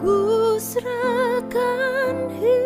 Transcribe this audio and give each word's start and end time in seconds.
Ku 0.00 0.56
serahkan 0.56 2.32
hidupku 2.40 2.59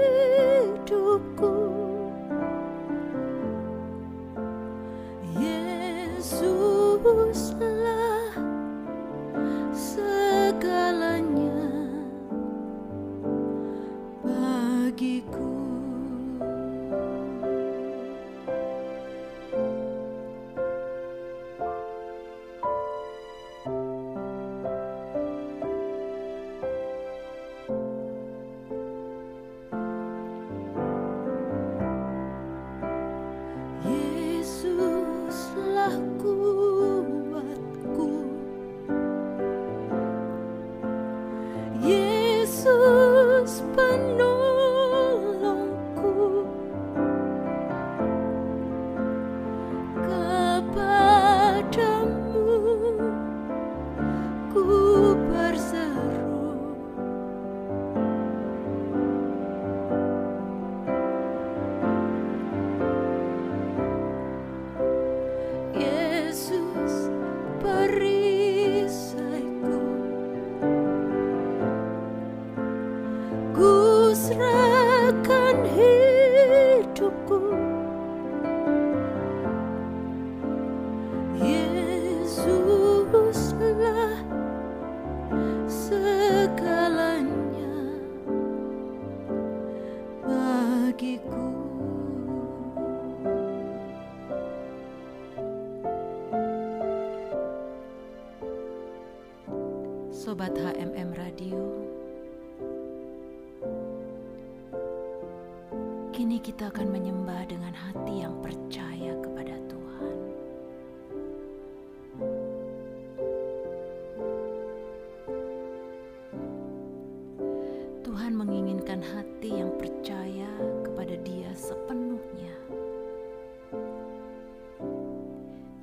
hati 119.12 119.60
yang 119.60 119.74
percaya 119.76 120.48
kepada 120.80 121.18
Dia 121.20 121.52
sepenuhnya. 121.52 122.56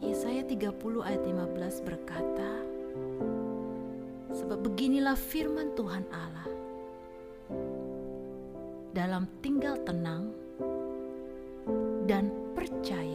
Yesaya 0.02 0.42
30 0.42 0.72
ayat 1.06 1.22
15 1.22 1.88
berkata, 1.88 2.52
Sebab 4.32 4.64
beginilah 4.64 5.20
firman 5.20 5.76
Tuhan 5.76 6.08
Allah. 6.09 6.50
Dalam 8.96 9.28
tinggal 9.44 9.76
tenang 9.84 10.32
dan 12.08 12.32
percaya 12.56 13.10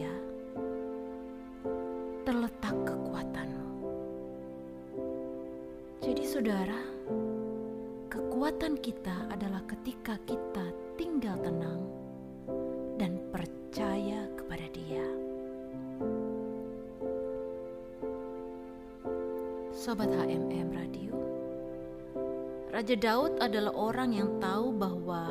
Raja 22.87 23.03
Daud 23.03 23.43
adalah 23.43 23.75
orang 23.75 24.15
yang 24.15 24.39
tahu 24.39 24.71
bahwa 24.71 25.27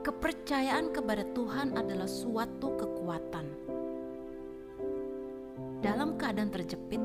kepercayaan 0.00 0.88
kepada 0.88 1.28
Tuhan 1.36 1.76
adalah 1.76 2.08
suatu 2.08 2.72
kekuatan. 2.72 3.44
Dalam 5.84 6.16
keadaan 6.16 6.48
terjepit, 6.48 7.04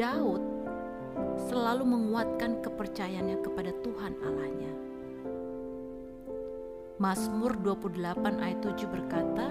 Daud 0.00 0.40
selalu 1.44 1.92
menguatkan 1.92 2.64
kepercayaannya 2.64 3.36
kepada 3.44 3.76
Tuhan 3.84 4.16
Allahnya. 4.24 4.72
Mazmur 6.96 7.52
28 7.60 8.00
ayat 8.40 8.64
7 8.64 8.88
berkata, 8.88 9.46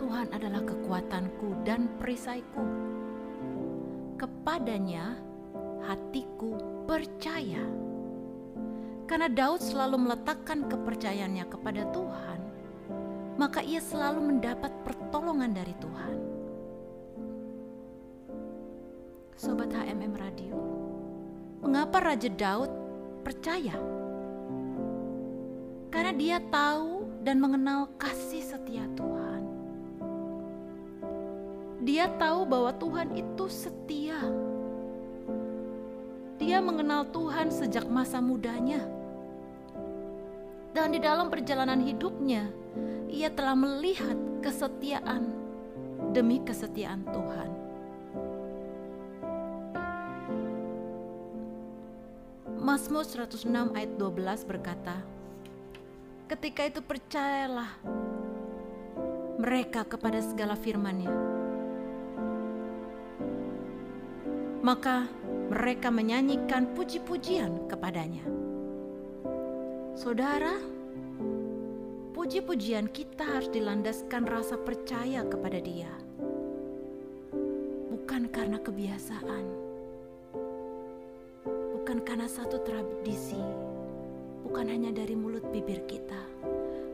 Tuhan 0.00 0.32
adalah 0.32 0.64
kekuatanku 0.64 1.60
dan 1.68 1.92
perisaiku, 2.00 2.89
kepadanya, 4.40 5.20
hatiku 5.84 6.56
percaya. 6.88 7.60
Karena 9.04 9.28
Daud 9.28 9.60
selalu 9.60 10.08
meletakkan 10.08 10.64
kepercayaannya 10.64 11.44
kepada 11.44 11.84
Tuhan, 11.92 12.40
maka 13.36 13.60
ia 13.60 13.84
selalu 13.84 14.32
mendapat 14.32 14.72
pertolongan 14.80 15.52
dari 15.52 15.76
Tuhan. 15.76 16.16
Sobat 19.36 19.76
HMM 19.76 20.14
Radio, 20.16 20.56
mengapa 21.60 22.00
Raja 22.00 22.32
Daud 22.32 22.72
percaya? 23.20 23.76
Karena 25.92 26.16
dia 26.16 26.40
tahu 26.48 27.04
dan 27.20 27.44
mengenal 27.44 27.92
kasih 28.00 28.40
setia 28.40 28.88
Tuhan. 28.96 29.29
Dia 31.80 32.12
tahu 32.20 32.44
bahwa 32.44 32.72
Tuhan 32.76 33.16
itu 33.16 33.44
setia. 33.48 34.20
Dia 36.36 36.60
mengenal 36.60 37.08
Tuhan 37.08 37.52
sejak 37.52 37.88
masa 37.88 38.20
mudanya 38.20 39.00
dan 40.70 40.94
di 40.94 41.02
dalam 41.02 41.26
perjalanan 41.26 41.82
hidupnya, 41.82 42.46
ia 43.10 43.26
telah 43.26 43.58
melihat 43.58 44.14
kesetiaan 44.38 45.34
demi 46.14 46.38
kesetiaan 46.46 47.02
Tuhan. 47.10 47.50
Mazmur 52.60 53.02
106 53.02 53.50
ayat 53.50 53.92
12 53.98 54.46
berkata, 54.46 55.02
Ketika 56.30 56.62
itu 56.70 56.78
percayalah 56.78 57.74
mereka 59.42 59.82
kepada 59.82 60.22
segala 60.22 60.54
firman-Nya. 60.54 61.39
Maka 64.60 65.08
mereka 65.48 65.88
menyanyikan 65.88 66.76
puji-pujian 66.76 67.64
kepadanya. 67.64 68.22
Saudara, 69.96 70.52
puji-pujian 72.12 72.92
kita 72.92 73.24
harus 73.24 73.48
dilandaskan 73.48 74.28
rasa 74.28 74.60
percaya 74.60 75.24
kepada 75.24 75.58
Dia, 75.64 75.88
bukan 77.88 78.28
karena 78.28 78.60
kebiasaan, 78.60 79.44
bukan 81.50 81.98
karena 82.04 82.28
satu 82.28 82.60
tradisi, 82.60 83.40
bukan 84.44 84.68
hanya 84.68 84.92
dari 84.92 85.16
mulut 85.16 85.44
bibir 85.48 85.80
kita, 85.88 86.20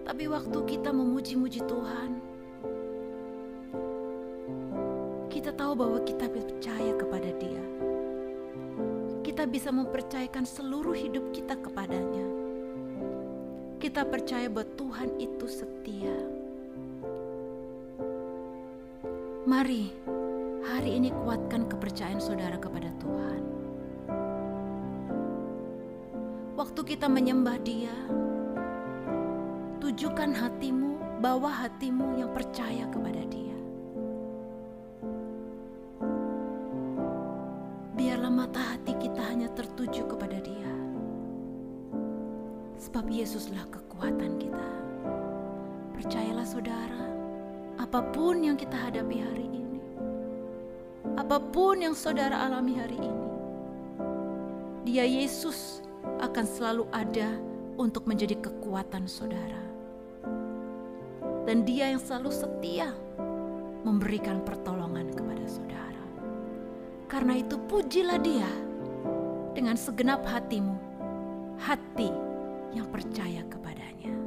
tapi 0.07 0.31
waktu 0.31 0.59
kita 0.67 0.95
memuji-muji 0.95 1.67
Tuhan, 1.67 2.11
tahu 5.56 5.73
bahwa 5.75 5.99
kita 6.05 6.29
percaya 6.29 6.93
kepada 6.94 7.31
Dia. 7.41 7.64
Kita 9.25 9.49
bisa 9.49 9.73
mempercayakan 9.75 10.44
seluruh 10.47 10.94
hidup 10.94 11.35
kita 11.35 11.58
kepadanya 11.58 12.47
kita 13.76 14.03
percaya 14.08 14.49
bahwa 14.49 14.69
Tuhan 14.75 15.08
itu 15.20 15.47
setia. 15.47 16.17
Mari 19.44 19.93
hari 20.64 20.97
ini 20.97 21.12
kuatkan 21.12 21.69
kepercayaan 21.69 22.19
saudara 22.19 22.56
kepada 22.56 22.88
Tuhan. 22.99 23.43
Waktu 26.56 26.81
kita 26.82 27.06
menyembah 27.06 27.61
Dia, 27.62 27.94
tujukan 29.85 30.32
hatimu, 30.32 31.20
bawa 31.20 31.69
hatimu 31.69 32.17
yang 32.17 32.32
percaya 32.32 32.88
kepada 32.88 33.23
Dia. 33.29 33.56
Saudara, 46.67 47.07
apa 47.79 48.03
pun 48.11 48.43
yang 48.43 48.59
kita 48.59 48.75
hadapi 48.75 49.23
hari 49.23 49.47
ini, 49.47 49.79
apa 51.15 51.39
pun 51.39 51.79
yang 51.79 51.95
saudara 51.95 52.43
alami 52.43 52.75
hari 52.75 52.99
ini, 52.99 53.27
Dia 54.83 55.07
Yesus 55.07 55.79
akan 56.19 56.43
selalu 56.43 56.91
ada 56.91 57.39
untuk 57.79 58.11
menjadi 58.11 58.35
kekuatan 58.43 59.07
saudara. 59.07 59.63
Dan 61.47 61.63
Dia 61.63 61.95
yang 61.95 62.03
selalu 62.03 62.35
setia 62.35 62.91
memberikan 63.87 64.43
pertolongan 64.43 65.15
kepada 65.15 65.47
saudara. 65.47 66.03
Karena 67.07 67.39
itu 67.39 67.55
pujilah 67.71 68.19
Dia 68.19 68.51
dengan 69.55 69.79
segenap 69.79 70.27
hatimu, 70.27 70.75
hati 71.63 72.11
yang 72.75 72.91
percaya 72.91 73.47
kepadanya. 73.47 74.25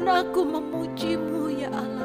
Dan 0.00 0.24
aku 0.24 0.48
memujimu 0.48 1.52
ya 1.60 1.68
Allahku. 1.68 1.99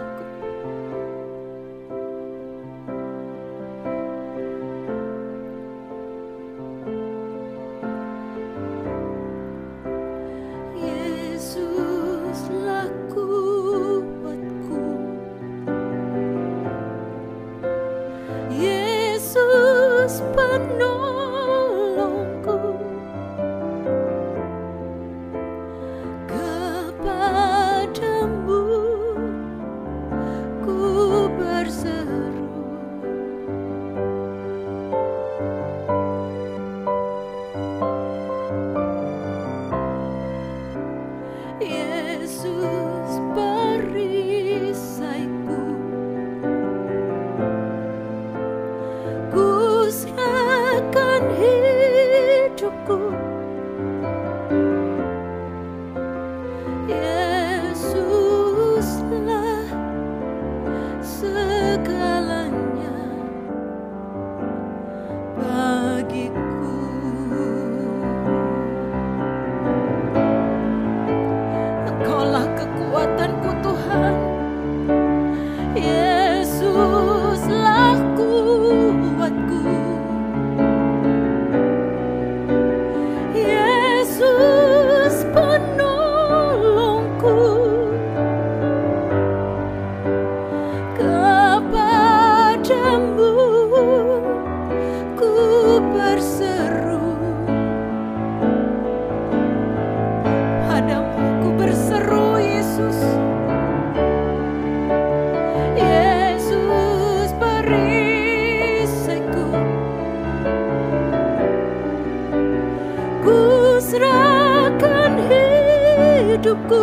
Serahkan 113.86 115.14
hidupku 115.30 116.82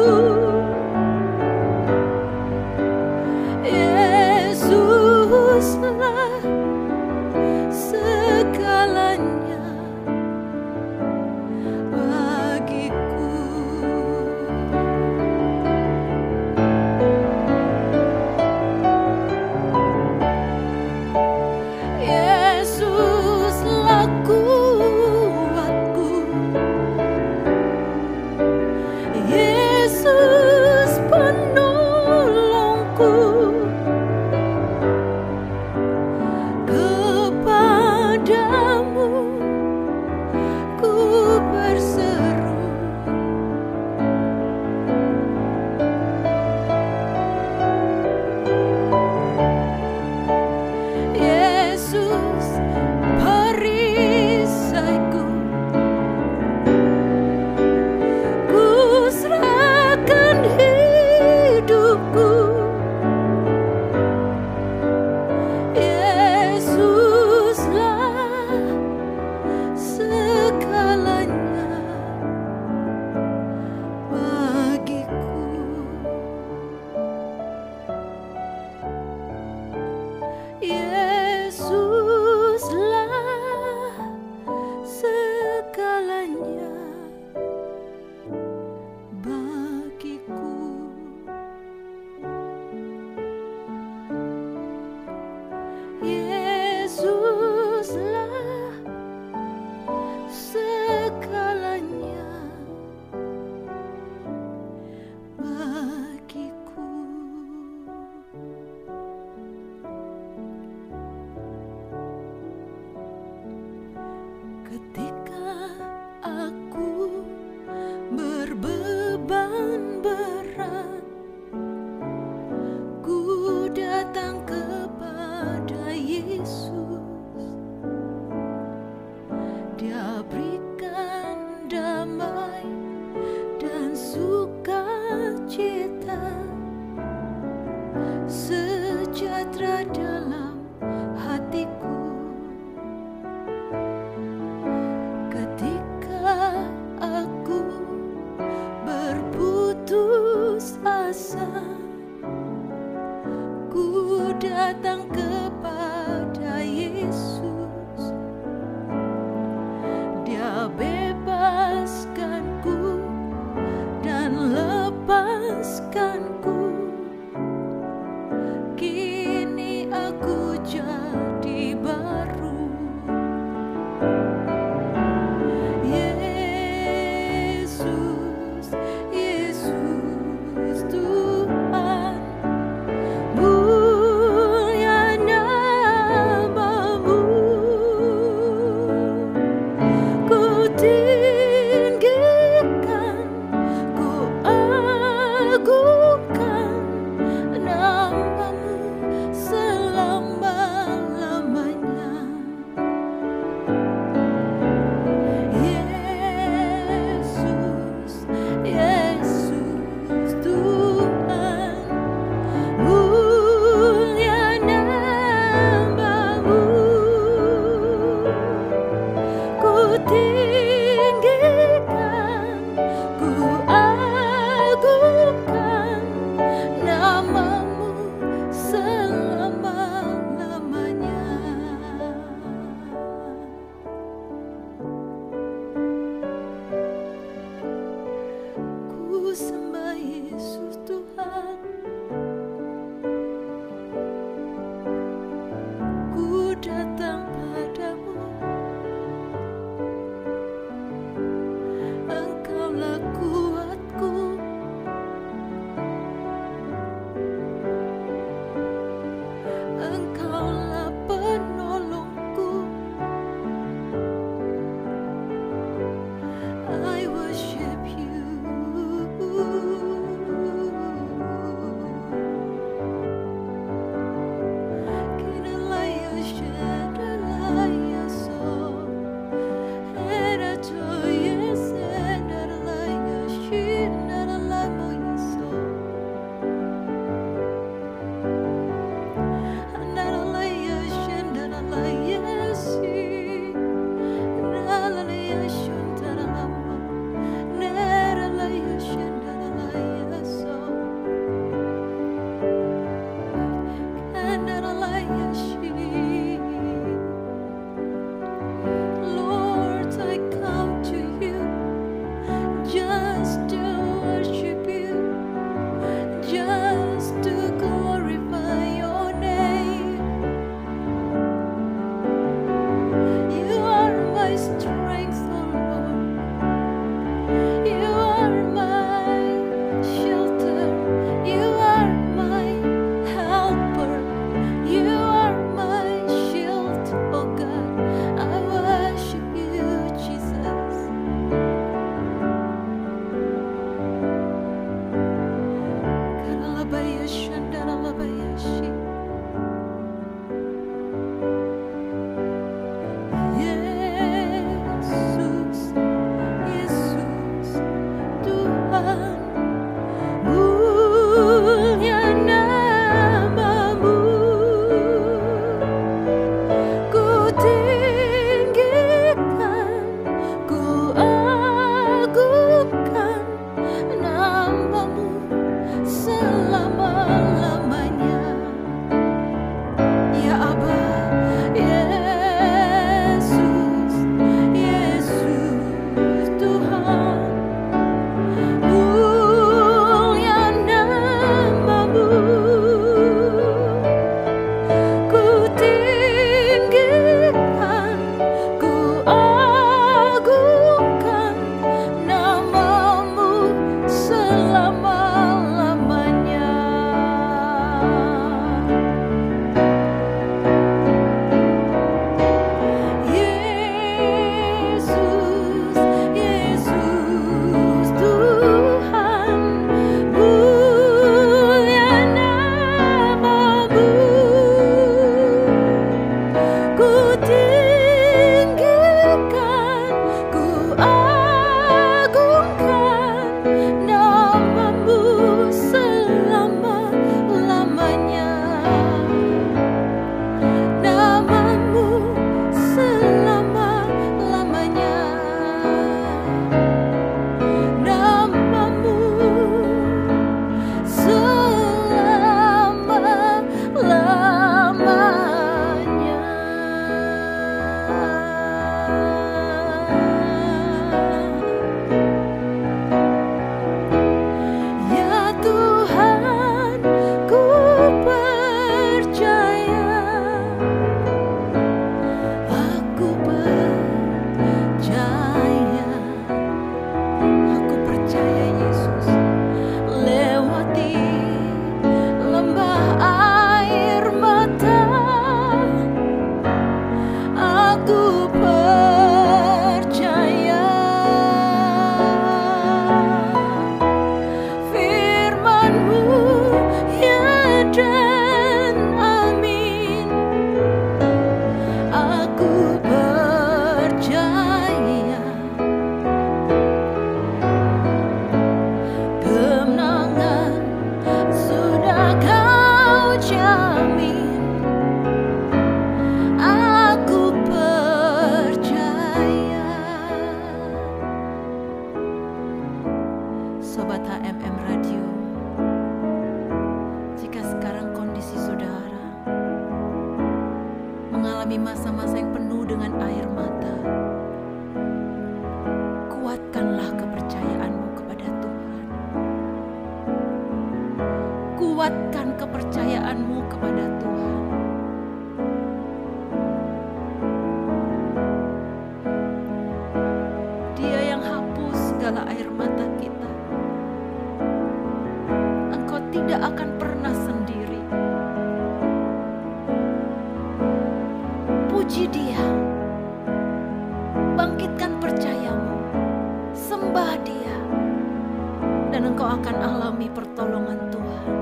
pertolongan 570.23 570.79
Tuhan. 570.95 571.35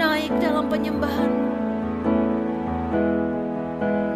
Naik 0.00 0.32
dalam 0.40 0.64
penyembahanmu. 0.72 1.48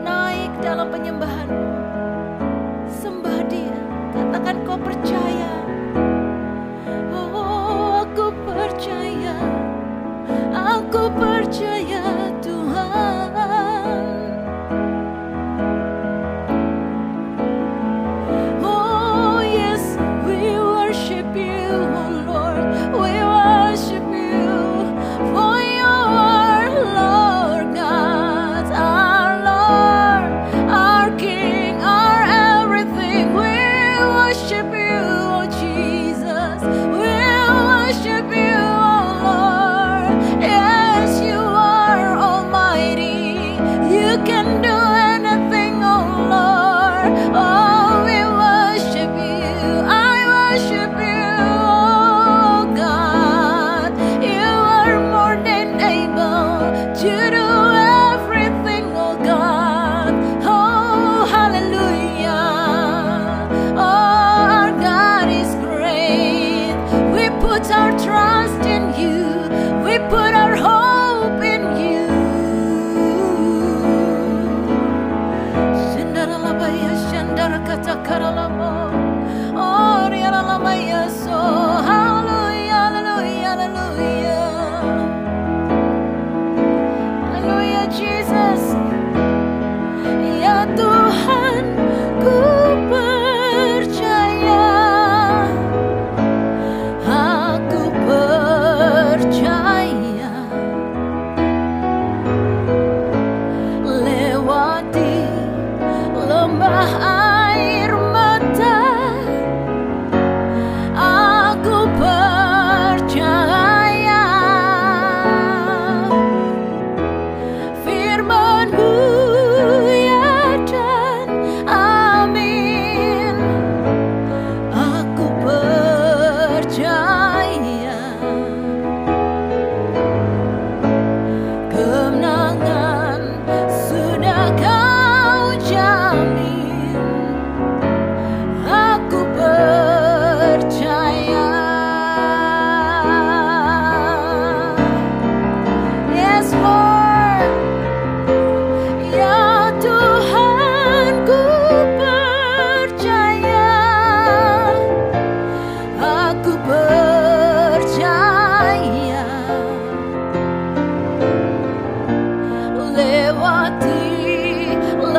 Naik 0.00 0.52
dalam 0.64 0.88
penyembahanmu. 0.88 1.89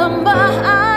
lembah 0.01 0.53
air 0.65 0.90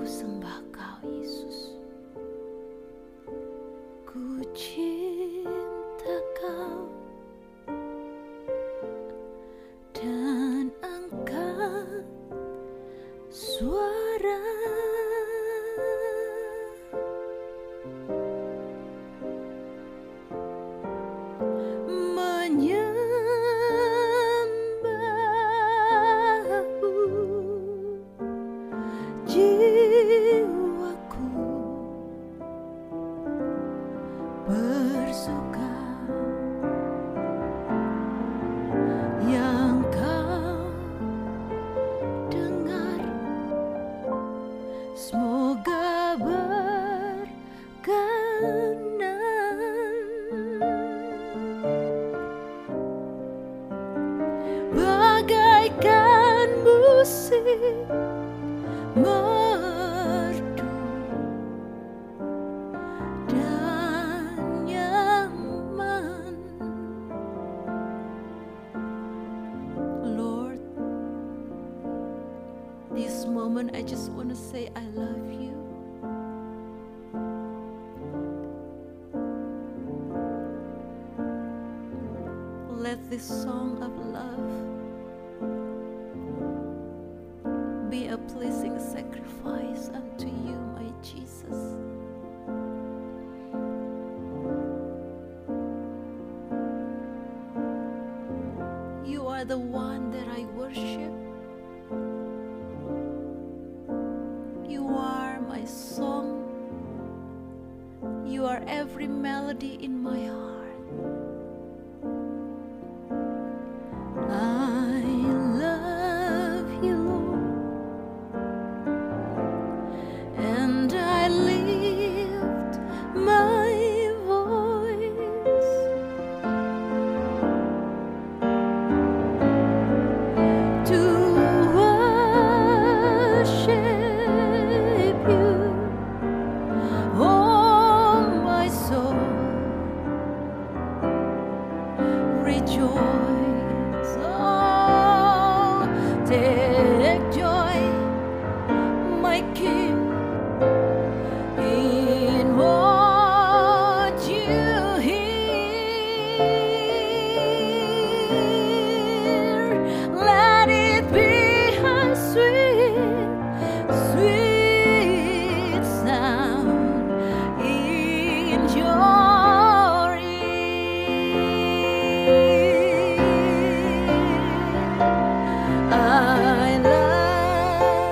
kusembahkan. 0.00 0.89
我 58.96 59.29